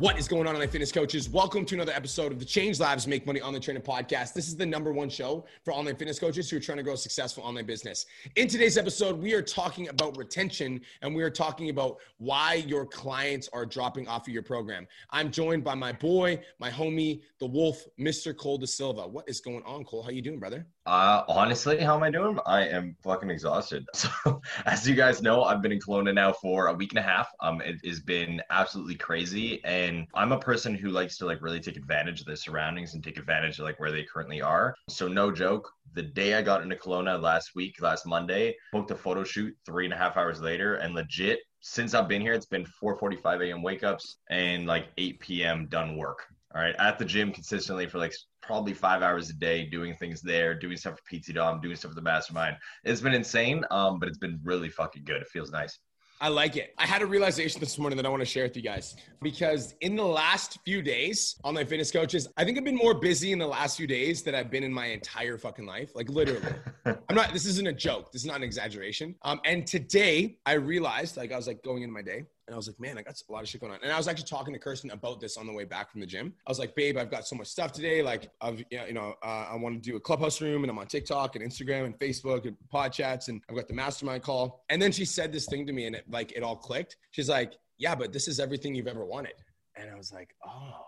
[0.00, 1.28] What is going on, online fitness coaches?
[1.28, 4.32] Welcome to another episode of the Change Lives Make Money Online Trainer podcast.
[4.32, 6.94] This is the number one show for online fitness coaches who are trying to grow
[6.94, 8.06] a successful online business.
[8.34, 12.86] In today's episode, we are talking about retention and we are talking about why your
[12.86, 14.86] clients are dropping off of your program.
[15.10, 18.34] I'm joined by my boy, my homie, the wolf, Mr.
[18.34, 19.06] Cole De Silva.
[19.06, 20.02] What is going on, Cole?
[20.02, 20.66] How you doing, brother?
[20.86, 22.38] Uh, honestly, how am I doing?
[22.46, 23.86] I am fucking exhausted.
[23.94, 27.02] So, as you guys know, I've been in Kelowna now for a week and a
[27.02, 27.28] half.
[27.40, 31.60] Um, it has been absolutely crazy, and I'm a person who likes to like really
[31.60, 34.74] take advantage of their surroundings and take advantage of like where they currently are.
[34.88, 35.70] So, no joke.
[35.94, 39.84] The day I got into Kelowna last week, last Monday, booked a photo shoot three
[39.84, 43.62] and a half hours later, and legit, since I've been here, it's been 4:45 a.m.
[43.62, 45.66] wake ups and like 8 p.m.
[45.68, 46.26] done work.
[46.54, 50.20] All right, at the gym consistently for like probably five hours a day doing things
[50.22, 52.56] there, doing stuff for PT Dom, doing stuff for the mastermind.
[52.82, 55.22] It's been insane, um, but it's been really fucking good.
[55.22, 55.78] It feels nice.
[56.22, 56.74] I like it.
[56.76, 59.74] I had a realization this morning that I want to share with you guys because
[59.80, 63.38] in the last few days, online fitness coaches, I think I've been more busy in
[63.38, 65.92] the last few days than I've been in my entire fucking life.
[65.94, 66.52] Like literally.
[66.84, 68.12] I'm not, this isn't a joke.
[68.12, 69.14] This is not an exaggeration.
[69.22, 72.58] Um, and today I realized, like, I was like going into my day and I
[72.58, 73.78] was like, man, I got a lot of shit going on.
[73.80, 76.06] And I was actually talking to Kirsten about this on the way back from the
[76.06, 76.34] gym.
[76.44, 78.02] I was like, babe, I've got so much stuff today.
[78.02, 80.88] Like, I've, you know, uh, I want to do a clubhouse room and I'm on
[80.88, 84.64] TikTok and Instagram and Facebook and pod chats and I've got the mastermind call.
[84.68, 86.96] And then she said this thing to me and it like, it all clicked.
[87.12, 89.34] She's like, yeah, but this is everything you've ever wanted.
[89.76, 90.86] And I was like, oh.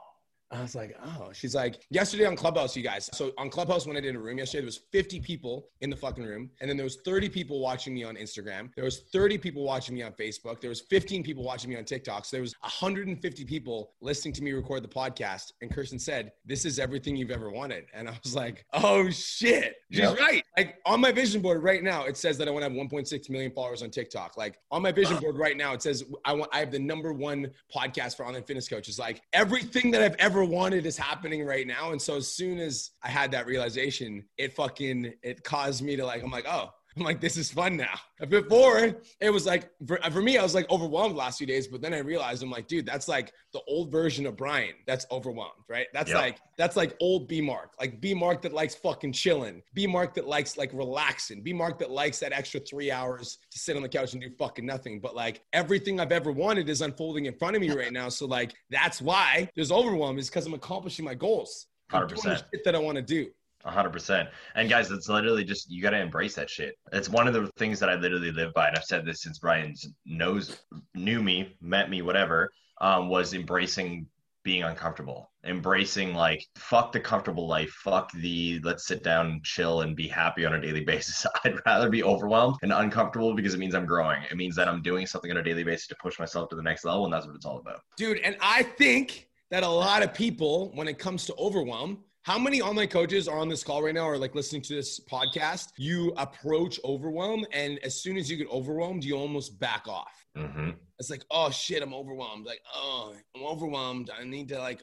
[0.52, 3.08] I was like, oh, she's like, yesterday on Clubhouse, you guys.
[3.14, 5.96] So on Clubhouse, when I did a room yesterday, there was 50 people in the
[5.96, 6.50] fucking room.
[6.60, 8.70] And then there was 30 people watching me on Instagram.
[8.74, 10.60] There was 30 people watching me on Facebook.
[10.60, 12.26] There was 15 people watching me on TikTok.
[12.26, 15.52] So there was 150 people listening to me record the podcast.
[15.62, 17.84] And Kirsten said, this is everything you've ever wanted.
[17.94, 19.76] And I was like, oh shit.
[19.90, 20.18] She's yep.
[20.18, 20.44] right.
[20.56, 23.30] Like on my vision board right now, it says that I want to have 1.6
[23.30, 24.36] million followers on TikTok.
[24.36, 27.12] Like on my vision board right now, it says I want, I have the number
[27.12, 28.98] one podcast for online fitness coaches.
[28.98, 31.92] Like everything that I've ever wanted is happening right now.
[31.92, 36.04] And so as soon as I had that realization, it fucking it caused me to
[36.06, 37.94] like, I'm like, oh, I'm like, this is fun now.
[38.28, 41.80] Before it was like for, for me, I was like overwhelmed last few days, but
[41.80, 45.64] then I realized I'm like, dude, that's like the old version of Brian that's overwhelmed,
[45.68, 45.86] right?
[45.92, 46.18] That's yep.
[46.18, 50.14] like that's like old B Mark, like B Mark that likes fucking chilling, B Mark
[50.14, 53.82] that likes like relaxing, B Mark that likes that extra three hours to sit on
[53.82, 55.00] the couch and do fucking nothing.
[55.00, 58.08] But like everything I've ever wanted is unfolding in front of me right now.
[58.08, 61.66] So like that's why there's overwhelm is because I'm accomplishing my goals.
[61.90, 62.36] 100%.
[62.36, 63.28] shit that I want to do
[63.64, 64.28] hundred percent.
[64.54, 66.76] And guys, it's literally just you got to embrace that shit.
[66.92, 69.38] It's one of the things that I literally live by, and I've said this since
[69.38, 69.74] Brian
[70.04, 70.62] knows,
[70.94, 72.50] knew me, met me, whatever.
[72.80, 74.08] Um, was embracing
[74.44, 79.82] being uncomfortable, embracing like fuck the comfortable life, fuck the let's sit down and chill
[79.82, 81.26] and be happy on a daily basis.
[81.44, 84.22] I'd rather be overwhelmed and uncomfortable because it means I'm growing.
[84.30, 86.62] It means that I'm doing something on a daily basis to push myself to the
[86.62, 87.80] next level, and that's what it's all about.
[87.96, 92.38] Dude, and I think that a lot of people, when it comes to overwhelm, how
[92.38, 95.68] many online coaches are on this call right now or like listening to this podcast?
[95.76, 100.24] You approach overwhelm, and as soon as you get overwhelmed, you almost back off.
[100.36, 100.70] Mm-hmm.
[100.98, 102.46] It's like, oh shit, I'm overwhelmed.
[102.46, 104.10] Like, oh, I'm overwhelmed.
[104.16, 104.82] I need to like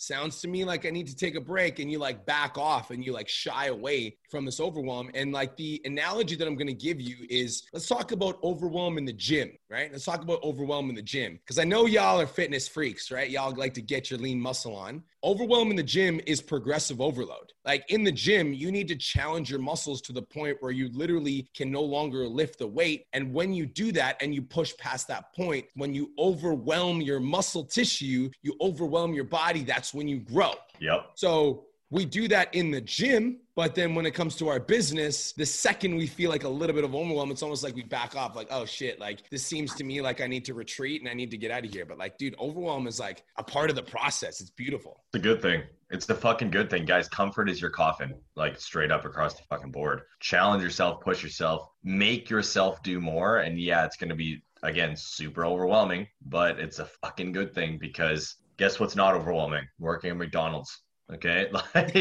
[0.00, 2.90] sounds to me like I need to take a break and you like back off
[2.90, 5.10] and you like shy away from this overwhelm.
[5.14, 8.96] And like the analogy that I'm going to give you is let's talk about overwhelm
[8.98, 9.90] in the gym, right?
[9.92, 13.30] Let's talk about overwhelm in the gym because I know y'all are fitness freaks, right?
[13.30, 15.02] Y'all like to get your lean muscle on.
[15.22, 17.52] Overwhelm in the gym is progressive overload.
[17.64, 20.90] Like in the gym, you need to challenge your muscles to the point where you
[20.92, 23.06] literally can no longer lift the weight.
[23.12, 27.20] And when you do that and you push past that point, when you overwhelm your
[27.20, 29.62] muscle tissue, you overwhelm your body.
[29.62, 30.54] That's when you grow.
[30.80, 31.10] Yep.
[31.14, 35.32] So we do that in the gym, but then when it comes to our business,
[35.32, 38.14] the second we feel like a little bit of overwhelm, it's almost like we back
[38.14, 41.10] off, like, oh shit, like this seems to me like I need to retreat and
[41.10, 41.84] I need to get out of here.
[41.84, 44.40] But like, dude, overwhelm is like a part of the process.
[44.40, 45.02] It's beautiful.
[45.12, 45.62] It's a good thing.
[45.90, 47.08] It's the fucking good thing, guys.
[47.08, 50.02] Comfort is your coffin, like straight up across the fucking board.
[50.20, 53.38] Challenge yourself, push yourself, make yourself do more.
[53.38, 57.78] And yeah, it's going to be, again, super overwhelming, but it's a fucking good thing
[57.80, 59.64] because guess what's not overwhelming?
[59.80, 60.82] Working at McDonald's.
[61.14, 61.94] Okay, like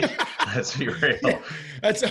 [0.55, 1.17] let's be real.
[1.23, 1.41] Yeah,
[1.81, 2.03] that's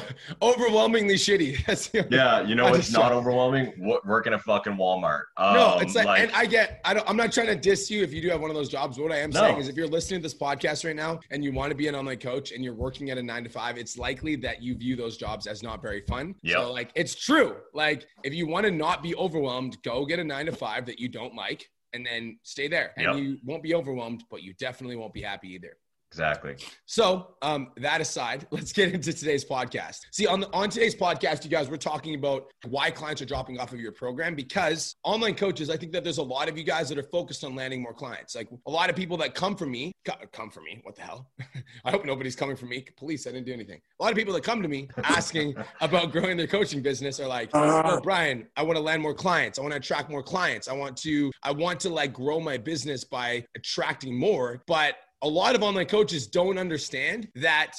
[0.42, 1.64] overwhelmingly shitty.
[1.66, 2.40] That's yeah.
[2.40, 3.72] You know it's not overwhelming?
[4.04, 5.22] Working a fucking Walmart.
[5.36, 6.80] Um, no, it's like, like, and I get.
[6.84, 7.08] I don't.
[7.08, 8.98] I'm not trying to diss you if you do have one of those jobs.
[8.98, 9.40] What I am no.
[9.40, 11.86] saying is, if you're listening to this podcast right now and you want to be
[11.88, 14.76] an online coach and you're working at a nine to five, it's likely that you
[14.76, 16.34] view those jobs as not very fun.
[16.42, 16.56] Yeah.
[16.56, 17.56] So like, it's true.
[17.74, 20.98] Like, if you want to not be overwhelmed, go get a nine to five that
[20.98, 23.16] you don't like and then stay there and yep.
[23.16, 25.76] you won't be overwhelmed but you definitely won't be happy either
[26.10, 26.56] Exactly.
[26.86, 30.00] So, um, that aside, let's get into today's podcast.
[30.10, 33.58] See, on the, on today's podcast, you guys, we're talking about why clients are dropping
[33.60, 36.64] off of your program because online coaches, I think that there's a lot of you
[36.64, 38.34] guys that are focused on landing more clients.
[38.34, 39.92] Like a lot of people that come from me,
[40.32, 40.80] come from me.
[40.82, 41.30] What the hell?
[41.84, 42.86] I hope nobody's coming from me.
[42.96, 43.80] Police, I didn't do anything.
[44.00, 47.28] A lot of people that come to me asking about growing their coaching business are
[47.28, 49.58] like, "Oh, Brian, I want to land more clients.
[49.58, 50.68] I want to attract more clients.
[50.68, 55.28] I want to, I want to like grow my business by attracting more, but a
[55.28, 57.72] lot of online coaches don't understand that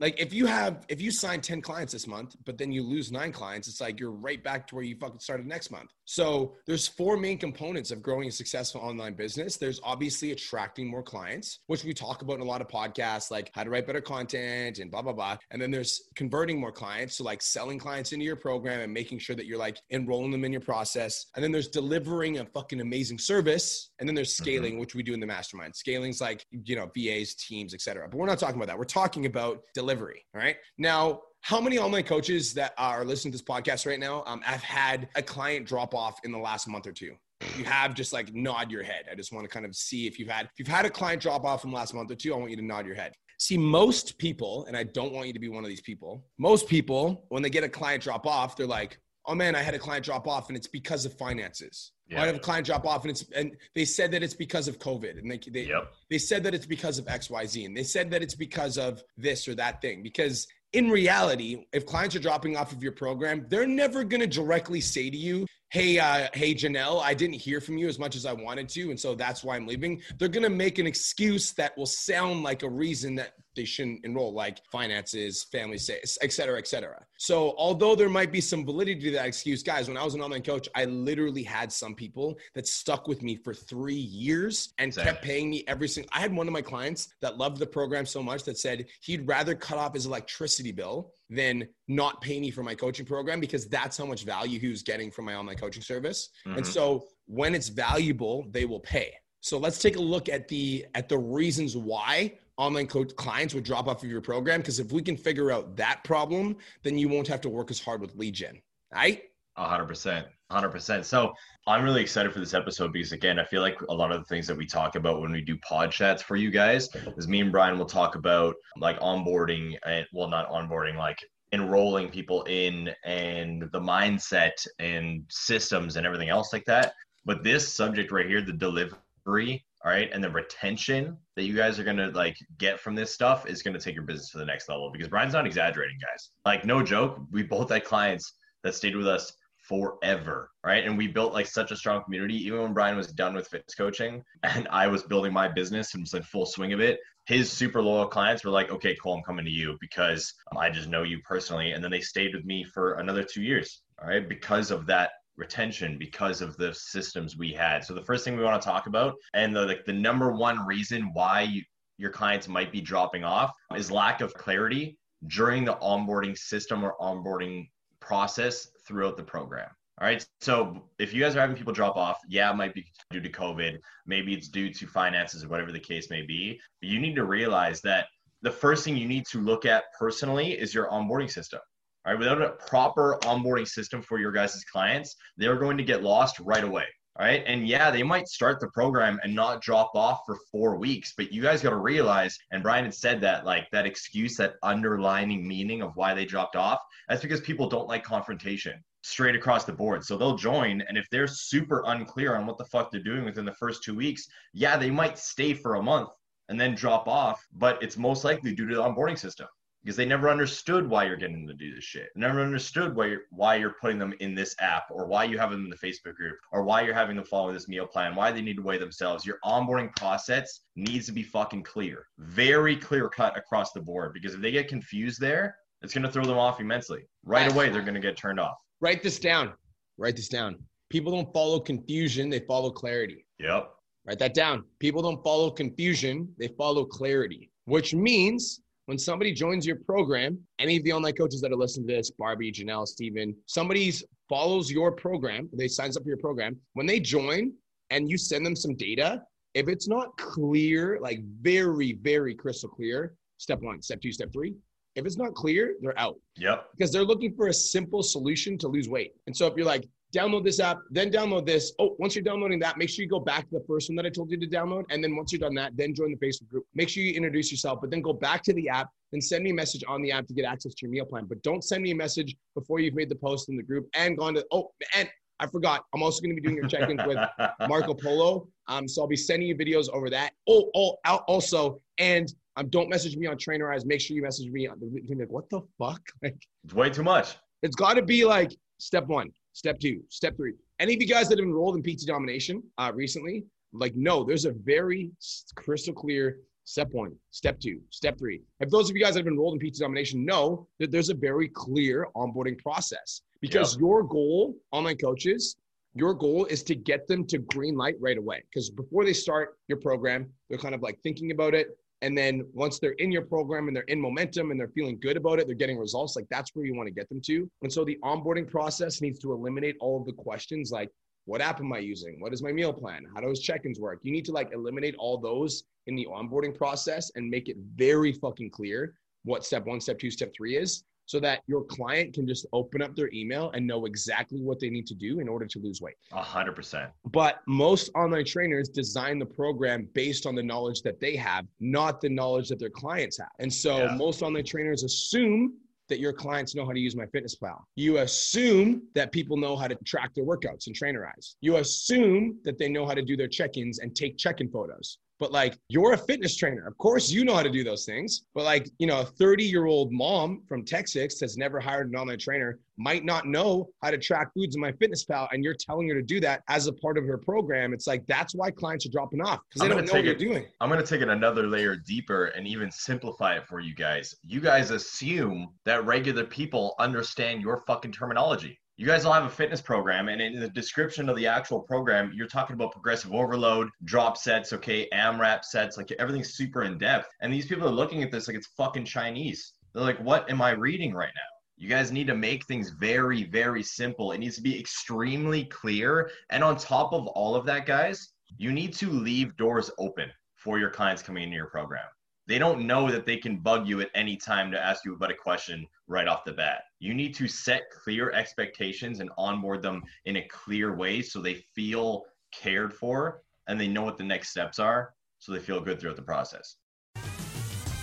[0.00, 3.10] like if you have if you sign 10 clients this month but then you lose
[3.10, 6.54] nine clients it's like you're right back to where you fucking started next month so
[6.66, 11.60] there's four main components of growing a successful online business there's obviously attracting more clients
[11.66, 14.78] which we talk about in a lot of podcasts like how to write better content
[14.78, 18.24] and blah blah blah and then there's converting more clients so like selling clients into
[18.24, 21.52] your program and making sure that you're like enrolling them in your process and then
[21.52, 24.44] there's delivering a fucking amazing service and then there's mm-hmm.
[24.44, 24.80] scaling mm-hmm.
[24.80, 28.26] which we do in the mastermind scaling's like you know vas teams etc but we're
[28.26, 30.24] not talking about that we're talking about delivery.
[30.34, 30.56] All right.
[30.78, 34.62] Now, how many online coaches that are listening to this podcast right now um, have
[34.62, 37.14] had a client drop off in the last month or two?
[37.58, 39.04] you have just like nod your head.
[39.12, 41.20] I just want to kind of see if you've had if you've had a client
[41.20, 42.32] drop off in the last month or two.
[42.32, 43.12] I want you to nod your head.
[43.38, 46.24] See, most people, and I don't want you to be one of these people.
[46.38, 49.74] Most people, when they get a client drop off, they're like, "Oh man, I had
[49.74, 52.22] a client drop off, and it's because of finances." Yeah.
[52.22, 54.78] I have a client drop off, and it's and they said that it's because of
[54.78, 55.92] COVID, and they they yep.
[56.08, 58.78] they said that it's because of X Y Z, and they said that it's because
[58.78, 60.02] of this or that thing.
[60.02, 64.26] Because in reality, if clients are dropping off of your program, they're never going to
[64.26, 68.16] directly say to you, "Hey, uh, hey, Janelle, I didn't hear from you as much
[68.16, 70.86] as I wanted to, and so that's why I'm leaving." They're going to make an
[70.86, 75.78] excuse that will sound like a reason that they shouldn't enroll, like finances, family,
[76.22, 77.04] et cetera, et cetera.
[77.16, 80.20] So, although there might be some validity to that excuse, guys, when I was an
[80.20, 84.94] online coach, I literally had some people that stuck with me for three years and
[84.94, 86.10] kept paying me every single.
[86.12, 89.26] I had one of my clients that loved the program so much that said he'd
[89.26, 93.66] rather cut off his electricity bill than not pay me for my coaching program because
[93.66, 96.30] that's how much value he was getting from my online coaching service.
[96.46, 96.58] Mm-hmm.
[96.58, 99.14] And so, when it's valuable, they will pay.
[99.44, 103.64] So let's take a look at the at the reasons why online coach clients would
[103.64, 107.08] drop off of your program because if we can figure out that problem, then you
[107.08, 108.60] won't have to work as hard with lead gen.
[108.92, 109.22] Right?
[109.56, 110.26] hundred percent.
[110.50, 111.06] hundred percent.
[111.06, 111.32] So
[111.66, 114.24] I'm really excited for this episode because again, I feel like a lot of the
[114.24, 117.40] things that we talk about when we do pod chats for you guys is me
[117.40, 121.18] and Brian will talk about like onboarding and well, not onboarding, like
[121.52, 126.92] enrolling people in and the mindset and systems and everything else like that.
[127.24, 131.78] But this subject right here, the delivery all right and the retention that you guys
[131.78, 134.38] are going to like get from this stuff is going to take your business to
[134.38, 136.30] the next level because brian's not exaggerating guys.
[136.44, 140.84] Like no joke we both had clients that stayed with us forever right?
[140.84, 143.74] And we built like such a strong community even when brian was done with fitness
[143.74, 147.50] coaching and i was building my business and was in full swing of it his
[147.50, 151.02] super loyal clients were like okay cool i'm coming to you because i just know
[151.02, 154.28] you personally and then they stayed with me for another two years all right?
[154.28, 157.84] Because of that retention because of the systems we had.
[157.84, 160.64] So the first thing we want to talk about and the like the number one
[160.66, 161.62] reason why you,
[161.98, 166.94] your clients might be dropping off is lack of clarity during the onboarding system or
[167.00, 167.68] onboarding
[168.00, 169.68] process throughout the program.
[170.00, 170.26] All right.
[170.40, 173.30] So if you guys are having people drop off, yeah, it might be due to
[173.30, 173.78] COVID.
[174.06, 176.60] Maybe it's due to finances or whatever the case may be.
[176.80, 178.06] But you need to realize that
[178.42, 181.60] the first thing you need to look at personally is your onboarding system.
[182.06, 186.02] All right, without a proper onboarding system for your guys' clients, they're going to get
[186.02, 186.84] lost right away.
[187.16, 187.44] All right.
[187.46, 191.32] And yeah, they might start the program and not drop off for four weeks, but
[191.32, 195.46] you guys got to realize, and Brian had said that, like that excuse, that underlining
[195.46, 199.72] meaning of why they dropped off, that's because people don't like confrontation straight across the
[199.72, 200.04] board.
[200.04, 200.82] So they'll join.
[200.88, 203.94] And if they're super unclear on what the fuck they're doing within the first two
[203.94, 206.10] weeks, yeah, they might stay for a month
[206.48, 209.46] and then drop off, but it's most likely due to the onboarding system
[209.84, 212.08] because they never understood why you're getting them to do this shit.
[212.16, 215.50] Never understood why you're why you're putting them in this app or why you have
[215.50, 218.32] them in the Facebook group or why you're having them follow this meal plan, why
[218.32, 219.26] they need to weigh themselves.
[219.26, 222.06] Your onboarding process needs to be fucking clear.
[222.18, 226.10] Very clear cut across the board because if they get confused there, it's going to
[226.10, 227.02] throw them off immensely.
[227.24, 228.56] Right away they're going to get turned off.
[228.80, 229.52] Write this down.
[229.98, 230.56] Write this down.
[230.88, 233.26] People don't follow confusion, they follow clarity.
[233.38, 233.70] Yep.
[234.06, 234.64] Write that down.
[234.80, 240.76] People don't follow confusion, they follow clarity, which means when somebody joins your program, any
[240.76, 244.92] of the online coaches that are listening to this, Barbie, Janelle, Steven, somebody's follows your
[244.92, 246.56] program, they signs up for your program.
[246.74, 247.52] When they join
[247.90, 249.22] and you send them some data,
[249.54, 254.54] if it's not clear, like very, very crystal clear, step one, step two, step three,
[254.96, 256.16] if it's not clear, they're out.
[256.36, 256.66] Yep.
[256.76, 259.12] Because they're looking for a simple solution to lose weight.
[259.26, 261.72] And so if you're like, download this app, then download this.
[261.78, 264.06] Oh, once you're downloading that, make sure you go back to the first one that
[264.06, 264.84] I told you to download.
[264.90, 266.64] And then once you're done that, then join the Facebook group.
[266.74, 269.50] Make sure you introduce yourself, but then go back to the app and send me
[269.50, 271.26] a message on the app to get access to your meal plan.
[271.26, 274.16] But don't send me a message before you've made the post in the group and
[274.16, 275.08] gone to, oh, and
[275.40, 275.84] I forgot.
[275.92, 277.18] I'm also going to be doing your check-ins with
[277.68, 278.46] Marco Polo.
[278.68, 280.32] Um, so I'll be sending you videos over that.
[280.48, 283.84] Oh, oh, also, and um, don't message me on Trainerize.
[283.84, 286.00] Make sure you message me on the like, what the fuck?
[286.22, 287.36] Like, it's way too much.
[287.62, 290.52] It's got to be like step one, step two, step three.
[290.78, 294.44] Any of you guys that have enrolled in PT Domination uh, recently, like, no, there's
[294.44, 295.10] a very
[295.56, 298.42] crystal clear step one, step two, step three.
[298.60, 301.14] If those of you guys that have enrolled in PT Domination know that there's a
[301.14, 303.80] very clear onboarding process because yep.
[303.80, 305.56] your goal, online coaches,
[305.94, 308.42] your goal is to get them to green light right away.
[308.50, 311.68] Because before they start your program, they're kind of like thinking about it.
[312.04, 315.16] And then once they're in your program and they're in momentum and they're feeling good
[315.16, 316.16] about it, they're getting results.
[316.16, 317.50] Like that's where you want to get them to.
[317.62, 320.90] And so the onboarding process needs to eliminate all of the questions like,
[321.24, 322.20] what app am I using?
[322.20, 323.06] What is my meal plan?
[323.14, 324.00] How does check-ins work?
[324.02, 328.12] You need to like eliminate all those in the onboarding process and make it very
[328.12, 328.92] fucking clear
[329.24, 332.82] what step one, step two, step three is so that your client can just open
[332.82, 335.80] up their email and know exactly what they need to do in order to lose
[335.80, 335.96] weight.
[336.12, 336.90] A hundred percent.
[337.06, 342.00] But most online trainers design the program based on the knowledge that they have, not
[342.00, 343.28] the knowledge that their clients have.
[343.38, 343.94] And so yeah.
[343.96, 345.54] most online trainers assume
[345.88, 347.60] that your clients know how to use my fitness MyFitnessPal.
[347.76, 351.36] You assume that people know how to track their workouts and trainerize.
[351.40, 354.98] You assume that they know how to do their check-ins and take check-in photos.
[355.20, 356.66] But like, you're a fitness trainer.
[356.66, 358.24] Of course, you know how to do those things.
[358.34, 361.96] But like, you know, a 30 year old mom from Texas that's never hired an
[361.96, 365.28] online trainer might not know how to track foods in MyFitnessPal.
[365.32, 367.72] And you're telling her to do that as a part of her program.
[367.72, 370.46] It's like, that's why clients are dropping off because they don't know what you're doing.
[370.60, 374.14] I'm going to take it another layer deeper and even simplify it for you guys.
[374.22, 379.30] You guys assume that regular people understand your fucking terminology you guys all have a
[379.30, 383.68] fitness program and in the description of the actual program you're talking about progressive overload
[383.84, 387.08] drop sets okay amrap sets like everything's super in depth.
[387.20, 389.52] And these people are looking at this like it's fucking chinese.
[389.72, 391.20] They're like what am i reading right now?
[391.56, 394.10] You guys need to make things very very simple.
[394.10, 396.10] It needs to be extremely clear.
[396.30, 400.58] And on top of all of that guys you need to leave doors open for
[400.58, 401.86] your clients coming into your program
[402.26, 405.10] they don't know that they can bug you at any time to ask you about
[405.10, 406.64] a question right off the bat.
[406.78, 411.44] You need to set clear expectations and onboard them in a clear way so they
[411.54, 415.80] feel cared for and they know what the next steps are so they feel good
[415.80, 416.56] throughout the process.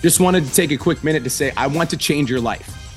[0.00, 2.81] Just wanted to take a quick minute to say, I want to change your life.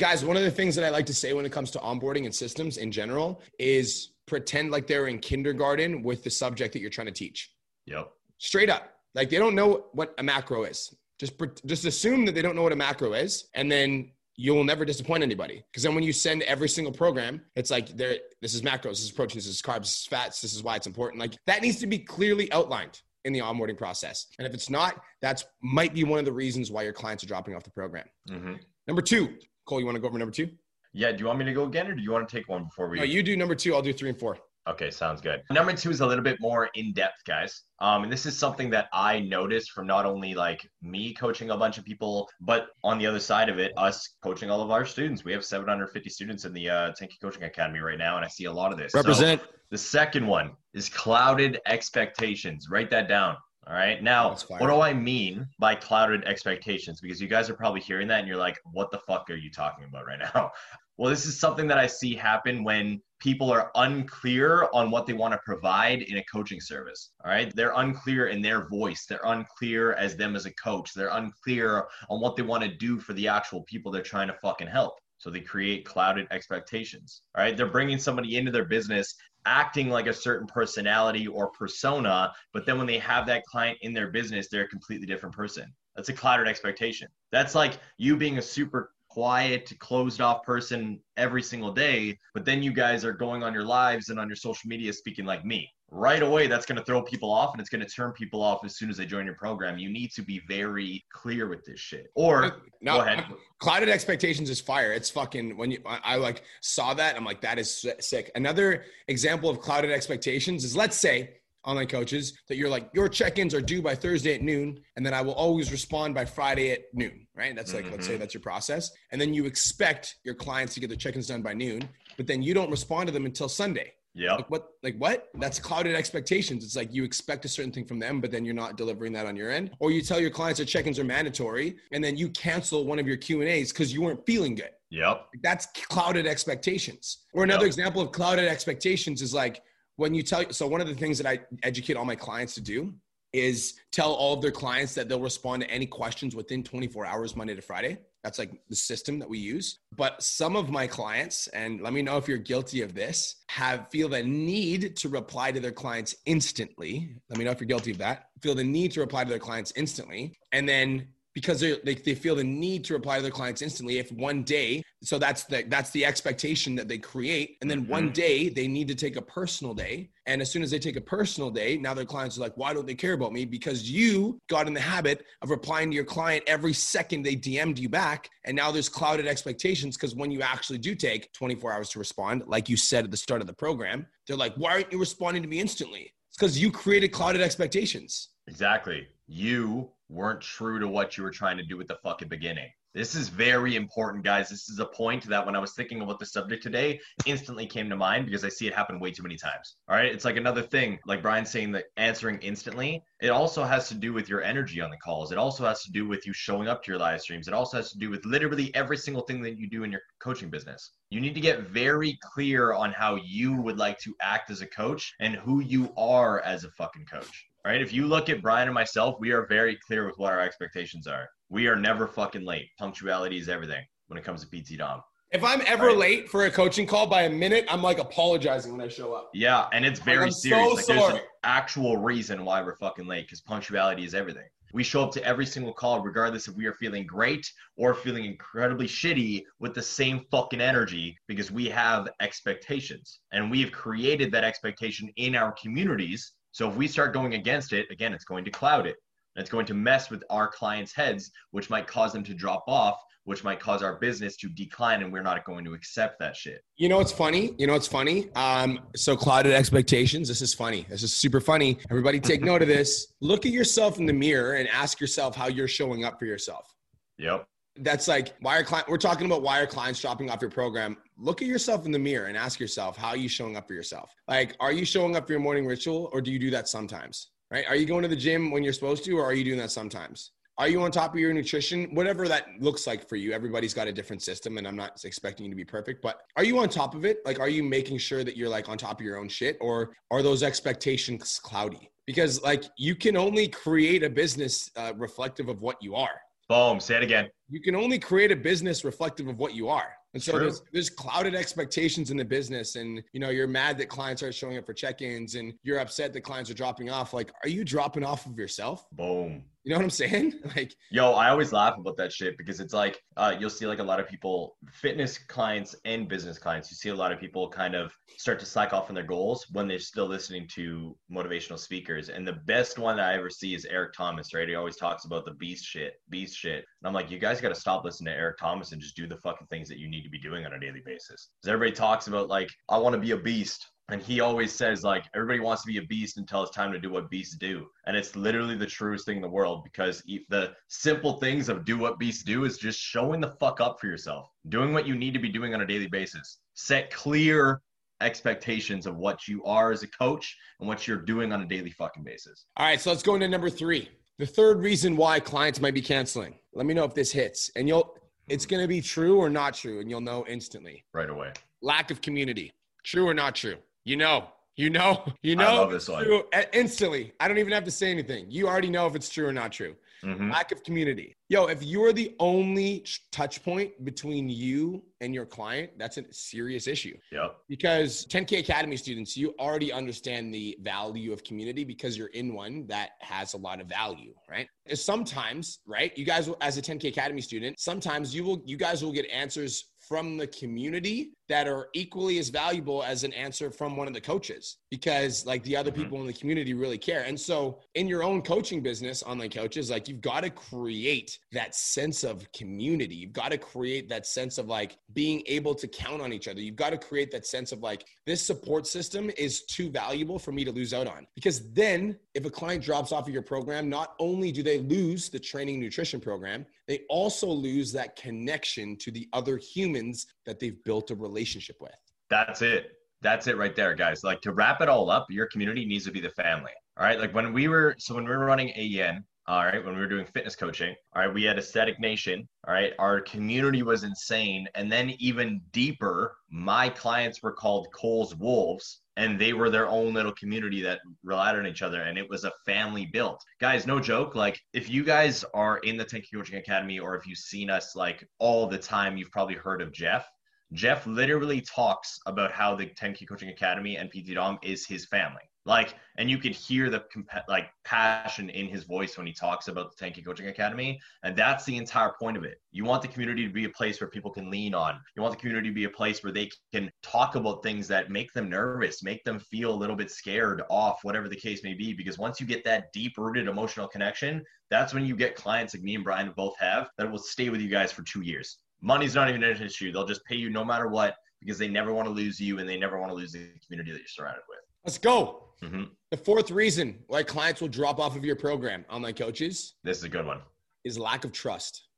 [0.00, 2.24] Guys, one of the things that I like to say when it comes to onboarding
[2.24, 6.90] and systems in general is pretend like they're in kindergarten with the subject that you're
[6.90, 7.52] trying to teach.
[7.86, 8.10] Yep.
[8.38, 8.94] Straight up.
[9.14, 10.92] Like they don't know what a macro is.
[11.18, 11.34] Just
[11.66, 14.86] just assume that they don't know what a macro is and then you will never
[14.86, 15.62] disappoint anybody.
[15.70, 19.04] Because then when you send every single program, it's like there this is macros, this
[19.04, 21.20] is proteins, this is carbs, this is fats, this is why it's important.
[21.20, 24.28] Like that needs to be clearly outlined in the onboarding process.
[24.38, 27.26] And if it's not, that's might be one of the reasons why your clients are
[27.26, 28.06] dropping off the program.
[28.30, 28.54] Mm-hmm.
[28.86, 29.34] Number two,
[29.66, 30.48] Cole, you want to go over number two?
[30.92, 31.12] Yeah.
[31.12, 32.88] Do you want me to go again, or do you want to take one before
[32.88, 32.98] we?
[32.98, 33.74] No, you do number two.
[33.74, 34.38] I'll do three and four.
[34.68, 35.42] Okay, sounds good.
[35.50, 37.62] Number two is a little bit more in depth, guys.
[37.80, 41.56] Um, and this is something that I noticed from not only like me coaching a
[41.56, 44.84] bunch of people, but on the other side of it, us coaching all of our
[44.84, 45.24] students.
[45.24, 48.44] We have 750 students in the uh, 10K Coaching Academy right now, and I see
[48.44, 48.92] a lot of this.
[48.94, 49.40] Represent.
[49.40, 52.68] So the second one is clouded expectations.
[52.70, 53.36] Write that down.
[53.66, 54.02] All right.
[54.02, 57.00] Now, what do I mean by clouded expectations?
[57.00, 59.50] Because you guys are probably hearing that and you're like, what the fuck are you
[59.50, 60.50] talking about right now?
[60.96, 65.14] Well, this is something that I see happen when people are unclear on what they
[65.14, 67.12] want to provide in a coaching service.
[67.24, 67.50] All right.
[67.56, 69.06] They're unclear in their voice.
[69.06, 70.92] They're unclear as them as a coach.
[70.92, 74.36] They're unclear on what they want to do for the actual people they're trying to
[74.42, 74.98] fucking help.
[75.20, 77.22] So they create clouded expectations.
[77.36, 77.56] Right.
[77.56, 79.14] They're bringing somebody into their business
[79.46, 83.94] acting like a certain personality or persona, but then when they have that client in
[83.94, 85.72] their business, they're a completely different person.
[85.96, 87.08] That's a clouded expectation.
[87.32, 92.62] That's like you being a super quiet, closed off person every single day, but then
[92.62, 95.68] you guys are going on your lives and on your social media speaking like me.
[95.92, 98.64] Right away, that's going to throw people off and it's going to turn people off
[98.64, 99.76] as soon as they join your program.
[99.76, 102.06] You need to be very clear with this shit.
[102.14, 103.18] Or no, go ahead.
[103.18, 104.92] Uh, clouded expectations is fire.
[104.92, 108.30] It's fucking when you I, I like saw that I'm like that is sick.
[108.36, 113.54] Another example of clouded expectations is let's say online coaches that you're like your check-ins
[113.54, 116.82] are due by Thursday at noon and then I will always respond by Friday at
[116.92, 117.54] noon, right?
[117.54, 117.92] That's like mm-hmm.
[117.92, 118.20] let's say mm-hmm.
[118.20, 118.90] that's your process.
[119.12, 122.42] And then you expect your clients to get their check-ins done by noon, but then
[122.42, 123.92] you don't respond to them until Sunday.
[124.14, 124.34] Yeah.
[124.34, 125.28] Like what like what?
[125.34, 126.64] That's clouded expectations.
[126.64, 129.26] It's like you expect a certain thing from them, but then you're not delivering that
[129.26, 129.70] on your end.
[129.78, 133.06] Or you tell your clients that check-ins are mandatory and then you cancel one of
[133.06, 134.70] your Q&As because you weren't feeling good.
[134.90, 135.26] Yep.
[135.42, 137.18] That's clouded expectations.
[137.32, 137.68] Or another yep.
[137.68, 139.62] example of clouded expectations is like
[140.00, 142.62] when you tell so one of the things that i educate all my clients to
[142.62, 142.92] do
[143.32, 147.36] is tell all of their clients that they'll respond to any questions within 24 hours
[147.36, 147.98] monday to friday.
[148.24, 149.78] That's like the system that we use.
[149.96, 153.88] But some of my clients and let me know if you're guilty of this have
[153.88, 157.16] feel the need to reply to their clients instantly.
[157.30, 158.26] Let me know if you're guilty of that.
[158.42, 160.34] Feel the need to reply to their clients instantly.
[160.52, 161.08] And then
[161.40, 164.82] because they they feel the need to reply to their clients instantly if one day
[165.02, 167.56] so that's the that's the expectation that they create.
[167.62, 168.12] And then one mm-hmm.
[168.12, 170.10] day they need to take a personal day.
[170.26, 172.74] And as soon as they take a personal day now their clients are like why
[172.74, 173.44] don't they care about me?
[173.46, 177.78] Because you got in the habit of replying to your client every second they dm'd
[177.78, 178.28] you back.
[178.44, 182.44] And now there's clouded expectations because when you actually do take 24 hours to respond
[182.46, 185.42] like you said at the start of the program they're like why aren't you responding
[185.42, 186.12] to me instantly?
[186.28, 188.28] It's because you created clouded expectations.
[188.46, 189.08] Exactly.
[189.26, 192.70] You weren't true to what you were trying to do at the fucking beginning.
[192.92, 194.48] This is very important, guys.
[194.48, 197.88] This is a point that when I was thinking about the subject today, instantly came
[197.88, 199.76] to mind because I see it happen way too many times.
[199.88, 200.12] All right.
[200.12, 204.12] It's like another thing, like Brian saying that answering instantly, it also has to do
[204.12, 205.30] with your energy on the calls.
[205.30, 207.46] It also has to do with you showing up to your live streams.
[207.46, 210.02] It also has to do with literally every single thing that you do in your
[210.18, 210.90] coaching business.
[211.10, 214.66] You need to get very clear on how you would like to act as a
[214.66, 217.80] coach and who you are as a fucking coach right?
[217.80, 221.06] If you look at Brian and myself, we are very clear with what our expectations
[221.06, 221.28] are.
[221.48, 222.68] We are never fucking late.
[222.78, 225.02] Punctuality is everything when it comes to PT Dom.
[225.32, 225.96] If I'm ever right?
[225.96, 229.30] late for a coaching call by a minute, I'm like apologizing when I show up.
[229.32, 230.86] Yeah, and it's very like, serious.
[230.86, 234.48] So like there's an actual reason why we're fucking late because punctuality is everything.
[234.72, 238.24] We show up to every single call, regardless if we are feeling great or feeling
[238.24, 243.20] incredibly shitty, with the same fucking energy because we have expectations.
[243.32, 247.86] And we've created that expectation in our communities so if we start going against it,
[247.90, 248.96] again, it's going to cloud it.
[249.36, 252.64] And it's going to mess with our clients' heads, which might cause them to drop
[252.66, 256.34] off, which might cause our business to decline, and we're not going to accept that
[256.34, 256.62] shit.
[256.76, 257.54] You know what's funny?
[257.56, 258.28] You know what's funny?
[258.34, 260.26] Um, so clouded expectations.
[260.26, 260.84] This is funny.
[260.88, 261.78] This is super funny.
[261.90, 263.12] Everybody take note of this.
[263.20, 266.74] Look at yourself in the mirror and ask yourself how you're showing up for yourself.
[267.18, 267.46] Yep
[267.82, 270.96] that's like why are client we're talking about why are clients dropping off your program.
[271.16, 273.74] Look at yourself in the mirror and ask yourself how are you showing up for
[273.74, 274.10] yourself?
[274.28, 277.30] Like are you showing up for your morning ritual or do you do that sometimes
[277.50, 277.64] right?
[277.66, 279.70] Are you going to the gym when you're supposed to or are you doing that
[279.70, 280.32] sometimes?
[280.58, 281.94] Are you on top of your nutrition?
[281.94, 285.46] Whatever that looks like for you everybody's got a different system and i'm not expecting
[285.46, 287.18] you to be perfect but are you on top of it?
[287.24, 289.92] Like are you making sure that you're like on top of your own shit or
[290.10, 291.90] are those expectations cloudy?
[292.06, 296.80] Because like you can only create a business uh, reflective of what you are Boom.
[296.80, 297.30] Say it again.
[297.48, 299.92] You can only create a business reflective of what you are.
[300.14, 302.74] And so there's, there's clouded expectations in the business.
[302.74, 306.12] And, you know, you're mad that clients aren't showing up for check-ins and you're upset
[306.12, 307.14] that clients are dropping off.
[307.14, 308.84] Like, are you dropping off of yourself?
[308.90, 309.44] Boom.
[309.64, 310.34] You know what I'm saying?
[310.56, 313.78] Like, yo, I always laugh about that shit because it's like uh, you'll see like
[313.78, 316.70] a lot of people, fitness clients and business clients.
[316.70, 319.46] You see a lot of people kind of start to slack off on their goals
[319.52, 322.08] when they're still listening to motivational speakers.
[322.08, 324.34] And the best one that I ever see is Eric Thomas.
[324.34, 324.48] Right?
[324.48, 326.64] He always talks about the beast shit, beast shit.
[326.82, 329.06] And I'm like, you guys got to stop listening to Eric Thomas and just do
[329.06, 331.30] the fucking things that you need to be doing on a daily basis.
[331.40, 334.84] Because everybody talks about like, I want to be a beast and he always says
[334.84, 337.66] like everybody wants to be a beast until it's time to do what beasts do.
[337.86, 341.76] And it's literally the truest thing in the world because the simple things of do
[341.76, 345.12] what beasts do is just showing the fuck up for yourself doing what you need
[345.14, 346.38] to be doing on a daily basis.
[346.54, 347.60] Set clear
[348.00, 351.70] expectations of what you are as a coach and what you're doing on a daily
[351.70, 352.46] fucking basis.
[352.56, 353.88] All right so let's go into number three.
[354.18, 356.34] The third reason why clients might be canceling.
[356.54, 357.96] Let me know if this hits and you'll
[358.28, 360.84] it's going to be true or not true and you'll know instantly.
[360.94, 361.32] Right away.
[361.62, 362.52] Lack of community.
[362.84, 363.56] True or not true
[363.90, 365.44] you know, you know, you know.
[365.48, 366.04] I love this one.
[366.04, 366.22] True,
[366.52, 367.12] instantly.
[367.18, 368.26] I don't even have to say anything.
[368.30, 369.74] You already know if it's true or not true.
[370.04, 370.32] Mhm.
[370.32, 371.14] Lack of community.
[371.28, 376.66] Yo, if you're the only touch point between you and your client, that's a serious
[376.66, 377.36] issue Yep.
[377.48, 382.66] because 10K Academy students, you already understand the value of community because you're in one
[382.68, 384.48] that has a lot of value, right?
[384.72, 385.92] Sometimes, right?
[385.98, 389.06] You guys, will, as a 10K Academy student, sometimes you will, you guys will get
[389.10, 393.94] answers from the community that are equally as valuable as an answer from one of
[393.94, 395.76] the coaches because like the other Mhm.
[395.76, 397.04] people in the community really care.
[397.04, 401.54] And so in your own coaching business, online coaches, like you've got to create that
[401.54, 402.96] sense of community.
[402.96, 406.40] You've got to create that sense of like being able to count on each other.
[406.40, 410.32] You've got to create that sense of like this support system is too valuable for
[410.32, 411.06] me to lose out on.
[411.14, 415.08] Because then if a client drops off of your program, not only do they lose
[415.08, 420.62] the training nutrition program, they also lose that connection to the other humans that they've
[420.64, 421.19] built a relationship
[421.60, 421.72] with.
[422.08, 422.72] That's it.
[423.02, 424.04] That's it right there, guys.
[424.04, 426.52] Like to wrap it all up, your community needs to be the family.
[426.76, 427.00] All right.
[427.00, 429.86] Like when we were, so when we were running AEN, all right, when we were
[429.86, 432.28] doing fitness coaching, all right, we had Aesthetic Nation.
[432.48, 432.72] All right.
[432.78, 434.48] Our community was insane.
[434.54, 438.80] And then even deeper, my clients were called Cole's Wolves.
[438.96, 441.82] And they were their own little community that relied on each other.
[441.82, 443.22] And it was a family built.
[443.40, 444.14] Guys, no joke.
[444.14, 447.74] Like, if you guys are in the 10K Coaching Academy or if you've seen us
[447.76, 450.06] like all the time, you've probably heard of Jeff.
[450.52, 455.22] Jeff literally talks about how the 10K Coaching Academy and PT Dom is his family.
[455.46, 456.84] Like, and you can hear the
[457.28, 461.44] like passion in his voice when he talks about the 10K Coaching Academy, and that's
[461.44, 462.40] the entire point of it.
[462.50, 464.80] You want the community to be a place where people can lean on.
[464.96, 467.90] You want the community to be a place where they can talk about things that
[467.90, 471.54] make them nervous, make them feel a little bit scared off, whatever the case may
[471.54, 471.72] be.
[471.72, 475.76] Because once you get that deep-rooted emotional connection, that's when you get clients like me
[475.76, 479.08] and Brian both have that will stay with you guys for two years money's not
[479.08, 479.72] even an issue.
[479.72, 482.48] They'll just pay you no matter what because they never want to lose you and
[482.48, 484.38] they never want to lose the community that you're surrounded with.
[484.64, 485.28] Let's go.
[485.42, 489.78] hmm The fourth reason why clients will drop off of your program, online coaches, This
[489.78, 490.20] is a good one.
[490.64, 491.68] is lack of trust.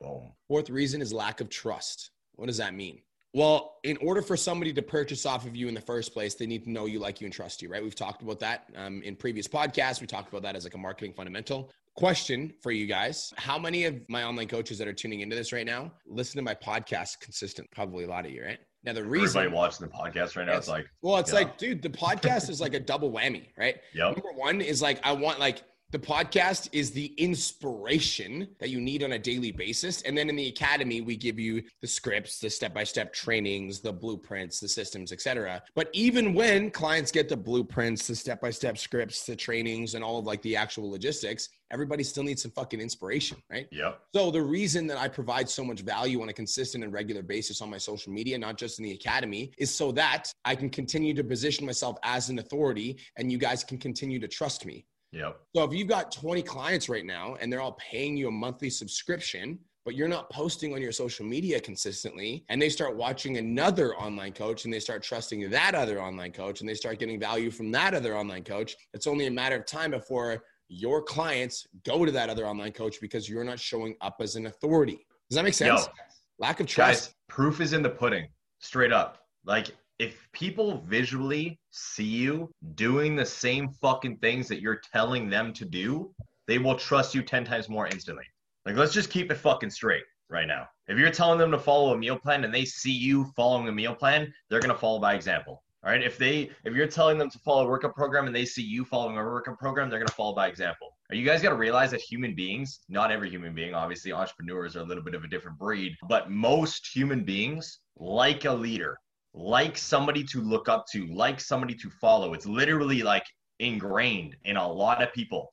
[0.00, 0.32] Boom.
[0.48, 2.10] Fourth reason is lack of trust.
[2.34, 3.02] What does that mean?
[3.34, 6.44] Well, in order for somebody to purchase off of you in the first place, they
[6.46, 7.82] need to know you, like you, and trust you, right?
[7.82, 10.00] We've talked about that um, in previous podcasts.
[10.02, 11.70] We talked about that as like a marketing fundamental.
[11.94, 15.52] Question for you guys How many of my online coaches that are tuning into this
[15.52, 17.70] right now listen to my podcast consistent?
[17.70, 18.58] Probably a lot of you, right?
[18.84, 21.40] Now, the reason, Everybody watching the podcast right now, it's like, well, it's Yeah.
[21.40, 23.76] like, dude, the podcast is like a double whammy, right?
[23.94, 28.80] yep, Number one is like I want like the podcast is the inspiration that you
[28.80, 30.00] need on a daily basis.
[30.02, 34.58] And then in the academy, we give you the scripts, the step-by-step trainings, the blueprints,
[34.58, 35.62] the systems, etc.
[35.74, 40.24] But even when clients get the blueprints, the step-by-step scripts, the trainings, and all of
[40.24, 43.68] like the actual logistics, everybody still needs some fucking inspiration, right?
[43.70, 47.22] yep, So the reason that I provide so much value on a consistent and regular
[47.22, 50.70] basis on my social media, not just in the academy, is so that I can
[50.70, 54.86] continue to position myself as an authority and you guys can continue to trust me.
[55.12, 58.30] Yep, So if you've got 20 clients right now and they're all paying you a
[58.30, 63.36] monthly subscription, but you're not posting on your social media consistently, and they start watching
[63.38, 67.18] another online coach and they start trusting that other online coach and they start getting
[67.18, 71.66] value from that other online coach, it's only a matter of time before your clients
[71.84, 75.04] go to that other online coach because you're not showing up as an authority.
[75.28, 75.86] Does that make sense?
[75.86, 75.92] Yo.
[76.38, 77.08] Lack of trust.
[77.08, 77.14] guys.
[77.28, 78.28] Proof is in the pudding.
[78.60, 79.18] Straight up.
[79.44, 79.72] Like,
[80.02, 85.64] if people visually see you doing the same fucking things that you're telling them to
[85.64, 86.12] do,
[86.48, 88.24] they will trust you 10 times more instantly.
[88.66, 90.66] Like, let's just keep it fucking straight right now.
[90.88, 93.72] If you're telling them to follow a meal plan and they see you following a
[93.72, 95.62] meal plan, they're going to follow by example.
[95.84, 96.02] All right.
[96.02, 98.84] If they, if you're telling them to follow a workout program and they see you
[98.84, 100.96] following a workout program, they're going to follow by example.
[101.12, 104.80] You guys got to realize that human beings, not every human being, obviously entrepreneurs are
[104.80, 108.96] a little bit of a different breed, but most human beings like a leader,
[109.34, 112.34] like somebody to look up to, like somebody to follow.
[112.34, 113.24] It's literally like
[113.58, 115.52] ingrained in a lot of people.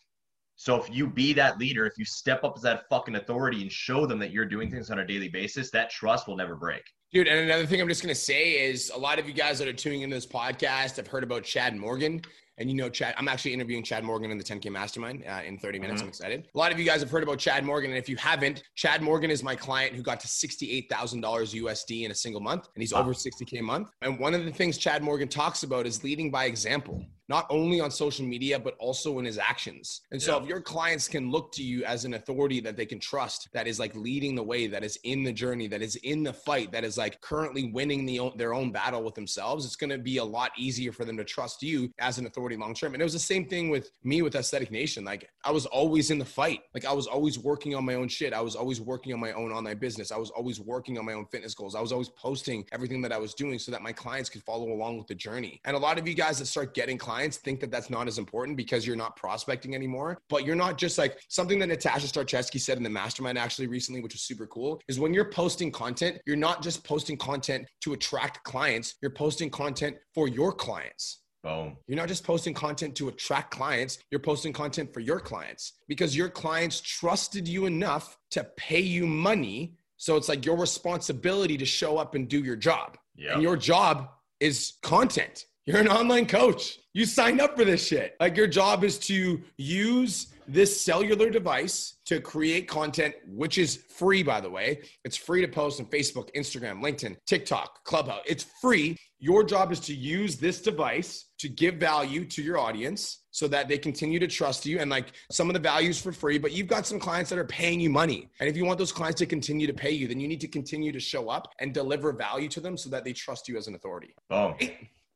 [0.56, 3.72] So if you be that leader, if you step up as that fucking authority and
[3.72, 6.82] show them that you're doing things on a daily basis, that trust will never break.
[7.14, 9.68] Dude, and another thing I'm just gonna say is a lot of you guys that
[9.70, 12.22] are tuning in this podcast have heard about Chad Morgan.
[12.60, 15.58] And you know, Chad, I'm actually interviewing Chad Morgan in the 10K Mastermind uh, in
[15.58, 16.02] 30 minutes.
[16.02, 16.04] Mhm.
[16.04, 16.48] I'm excited.
[16.54, 17.90] A lot of you guys have heard about Chad Morgan.
[17.92, 22.12] And if you haven't, Chad Morgan is my client who got to $68,000 USD in
[22.12, 22.68] a single month.
[22.76, 23.00] And he's Wow.
[23.02, 23.90] over 60K a month.
[24.02, 27.80] And one of the things Chad Morgan talks about is leading by example, not only
[27.80, 30.02] on social media, but also in his actions.
[30.12, 30.44] And so Yeah.
[30.44, 33.68] if your clients can look to you as an authority that they can trust, that
[33.68, 36.72] is like leading the way, that is in the journey, that is in the fight,
[36.72, 40.18] that is like currently winning the, their own battle with themselves, it's going to be
[40.18, 42.94] a lot easier for them to trust you as an authority long term.
[42.94, 45.06] And it was the same thing with me with Aesthetic Nation.
[45.06, 46.62] Like I was always in the fight.
[46.74, 48.34] Like I was always working on my own shit.
[48.34, 50.12] I was always working on my own online business.
[50.12, 51.76] I was always working on my own fitness goals.
[51.76, 54.72] I was always posting everything that I was doing so that my clients could follow
[54.72, 55.62] along with the journey.
[55.66, 58.08] And a lot of you guys that start getting clients clients think that that's not
[58.08, 60.22] as important because you're not prospecting anymore.
[60.30, 64.00] But you're not just like something that Natasha Starcheski said in the mastermind actually recently,
[64.02, 67.92] which was super cool, is when you're posting content, you're not just posting content to
[67.92, 71.24] attract clients, you're posting content for your clients.
[71.44, 71.76] Boom.
[71.88, 76.16] You're not just posting content to attract clients, you're posting content for your clients because
[76.16, 79.76] your clients trusted you enough to pay you money.
[79.98, 82.98] So it's like your responsibility to show up and do your job.
[83.18, 83.34] Yep.
[83.34, 84.08] And your job
[84.40, 85.44] is content.
[85.70, 86.80] You're an online coach.
[86.94, 88.16] You signed up for this shit.
[88.20, 94.24] Like your job is to use this cellular device to create content, which is free,
[94.24, 94.82] by the way.
[95.06, 98.24] It's free to post on Facebook, Instagram, LinkedIn, TikTok, Clubhouse.
[98.26, 98.98] It's free.
[99.20, 103.68] Your job is to use this device to give value to your audience so that
[103.68, 104.80] they continue to trust you.
[104.80, 107.46] And like some of the values for free, but you've got some clients that are
[107.46, 108.32] paying you money.
[108.40, 110.48] And if you want those clients to continue to pay you, then you need to
[110.48, 113.68] continue to show up and deliver value to them so that they trust you as
[113.68, 114.16] an authority.
[114.32, 114.56] Boom.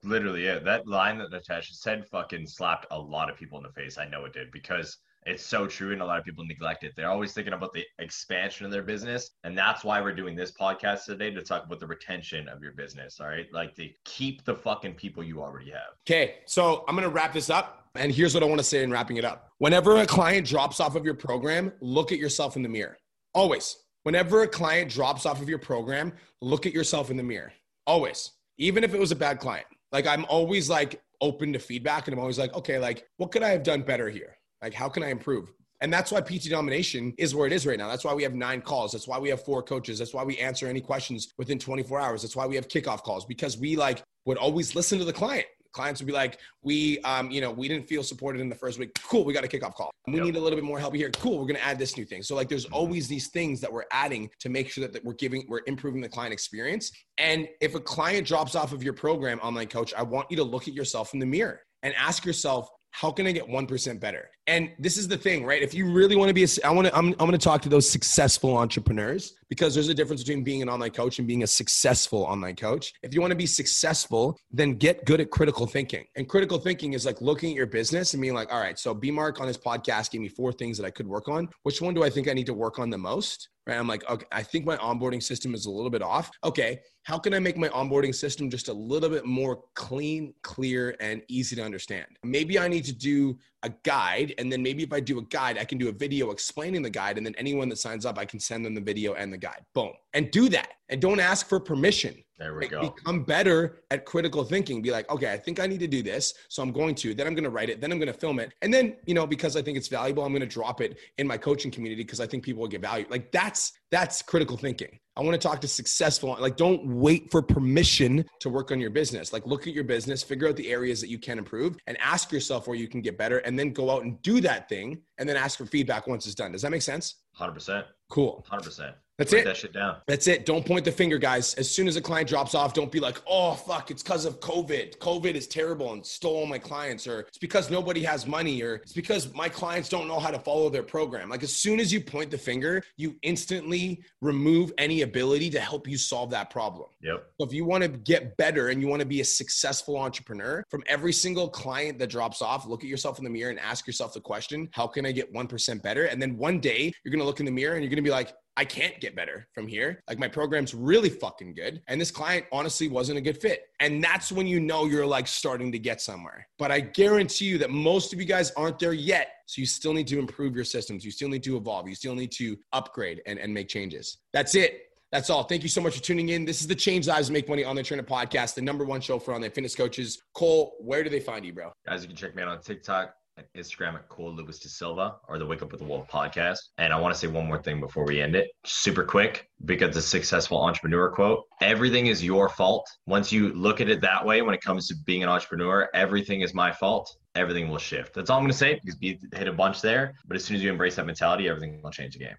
[0.03, 0.59] Literally, yeah.
[0.59, 3.97] That line that Natasha said fucking slapped a lot of people in the face.
[3.97, 6.93] I know it did because it's so true and a lot of people neglect it.
[6.95, 9.31] They're always thinking about the expansion of their business.
[9.43, 12.73] And that's why we're doing this podcast today to talk about the retention of your
[12.73, 13.19] business.
[13.19, 13.47] All right.
[13.53, 15.93] Like to keep the fucking people you already have.
[16.05, 16.39] Okay.
[16.45, 17.87] So I'm going to wrap this up.
[17.95, 19.51] And here's what I want to say in wrapping it up.
[19.59, 22.97] Whenever a client drops off of your program, look at yourself in the mirror.
[23.33, 23.77] Always.
[24.03, 26.11] Whenever a client drops off of your program,
[26.41, 27.53] look at yourself in the mirror.
[27.87, 28.31] Always.
[28.57, 29.67] Even if it was a bad client.
[29.93, 33.43] Like I'm always like open to feedback and I'm always like, okay, like what could
[33.43, 34.35] I have done better here?
[34.61, 35.53] Like how can I improve?
[35.81, 37.89] And that's why PT domination is where it is right now.
[37.89, 38.93] That's why we have nine calls.
[38.93, 39.99] That's why we have four coaches.
[39.99, 42.21] That's why we answer any questions within 24 hours.
[42.21, 45.45] That's why we have kickoff calls because we like would always listen to the client
[45.73, 48.79] clients would be like, we, um, you know, we didn't feel supported in the first
[48.79, 48.97] week.
[49.03, 49.91] Cool, we got a kickoff call.
[50.07, 50.23] We yep.
[50.23, 51.09] need a little bit more help here.
[51.11, 52.23] Cool, we're going to add this new thing.
[52.23, 52.75] So like, there's mm-hmm.
[52.75, 56.01] always these things that we're adding to make sure that, that we're giving, we're improving
[56.01, 56.91] the client experience.
[57.17, 60.43] And if a client drops off of your program, online coach, I want you to
[60.43, 64.29] look at yourself in the mirror and ask yourself, how can I get 1% better?
[64.47, 65.61] And this is the thing, right?
[65.61, 67.61] If you really want to be a, I want to, I'm, I'm going to talk
[67.61, 71.43] to those successful entrepreneurs because there's a difference between being an online coach and being
[71.43, 72.91] a successful online coach.
[73.03, 76.05] If you want to be successful, then get good at critical thinking.
[76.17, 78.93] And critical thinking is like looking at your business and being like, all right, so
[78.93, 81.47] B Mark on his podcast gave me four things that I could work on.
[81.63, 83.47] Which one do I think I need to work on the most?
[83.67, 83.77] right?
[83.77, 86.29] I'm like, okay, I think my onboarding system is a little bit off.
[86.43, 90.95] Okay, how can I make my onboarding system just a little bit more clean, clear,
[90.99, 92.05] and easy to understand?
[92.23, 95.57] Maybe I need to do a guide, and then maybe if I do a guide,
[95.57, 98.25] I can do a video explaining the guide, and then anyone that signs up, I
[98.25, 99.63] can send them the video and the guide.
[99.73, 99.91] Boom.
[100.13, 100.69] And do that.
[100.89, 102.23] And don't ask for permission.
[102.43, 102.89] There we like, go.
[102.89, 104.81] Become better at critical thinking.
[104.81, 106.33] Be like, okay, I think I need to do this.
[106.49, 108.37] So I'm going to, then I'm going to write it, then I'm going to film
[108.39, 108.53] it.
[108.61, 111.25] And then, you know, because I think it's valuable, I'm going to drop it in
[111.25, 113.05] my coaching community because I think people will get value.
[113.09, 114.99] Like that's, that's critical thinking.
[115.15, 118.89] I want to talk to successful, like don't wait for permission to work on your
[118.89, 119.31] business.
[119.31, 122.29] Like look at your business, figure out the areas that you can improve and ask
[122.29, 125.29] yourself where you can get better and then go out and do that thing and
[125.29, 126.51] then ask for feedback once it's done.
[126.51, 127.15] Does that make sense?
[127.39, 127.85] 100%.
[128.09, 128.45] Cool.
[128.51, 128.95] 100%.
[129.19, 129.45] That's it.
[129.45, 129.97] That shit down.
[130.07, 130.45] That's it.
[130.45, 131.53] Don't point the finger, guys.
[131.55, 134.39] As soon as a client drops off, don't be like, "Oh fuck, it's because of
[134.39, 134.97] COVID.
[134.97, 138.93] COVID is terrible and stole my clients," or "It's because nobody has money," or "It's
[138.93, 142.01] because my clients don't know how to follow their program." Like as soon as you
[142.01, 146.89] point the finger, you instantly remove any ability to help you solve that problem.
[147.03, 147.23] Yep.
[147.39, 150.63] So if you want to get better and you want to be a successful entrepreneur,
[150.69, 153.85] from every single client that drops off, look at yourself in the mirror and ask
[153.85, 157.11] yourself the question, "How can I get one percent better?" And then one day you're
[157.11, 159.67] gonna look in the mirror and you're gonna be like, I can't get better from
[159.67, 159.99] here.
[160.07, 161.81] Like my program's really fucking good.
[161.87, 163.63] And this client honestly wasn't a good fit.
[163.79, 166.47] And that's when you know you're like starting to get somewhere.
[166.59, 169.29] But I guarantee you that most of you guys aren't there yet.
[169.47, 171.03] So you still need to improve your systems.
[171.03, 171.87] You still need to evolve.
[171.87, 174.17] You still need to upgrade and, and make changes.
[174.33, 174.81] That's it.
[175.11, 175.43] That's all.
[175.43, 176.43] Thank you so much for tuning in.
[176.43, 179.31] This is the Change Lives Make Money Online Trainer podcast, the number one show for
[179.35, 180.23] online fitness coaches.
[180.33, 181.71] Cole, where do they find you, bro?
[181.85, 183.13] Guys, you can check me out on TikTok,
[183.55, 186.57] Instagram at Cole Lewis De Silva or the Wake Up with the Wolf podcast.
[186.77, 189.93] And I want to say one more thing before we end it, super quick, because
[189.95, 192.87] the successful entrepreneur quote everything is your fault.
[193.05, 196.41] Once you look at it that way, when it comes to being an entrepreneur, everything
[196.41, 197.15] is my fault.
[197.35, 198.13] Everything will shift.
[198.13, 200.13] That's all I'm going to say because you hit a bunch there.
[200.27, 202.35] But as soon as you embrace that mentality, everything will change the game.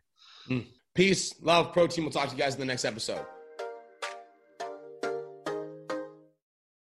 [0.48, 0.66] Mm.
[0.94, 2.04] Peace, love, protein.
[2.04, 3.26] We'll talk to you guys in the next episode.